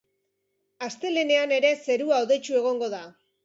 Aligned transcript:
Astelehenean 0.87 1.55
ere 1.59 1.73
zerua 1.91 2.21
hodeitsu 2.25 2.61
egongo 2.65 2.93
da. 2.99 3.07